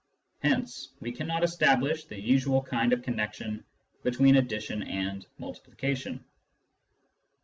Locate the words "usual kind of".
2.19-3.03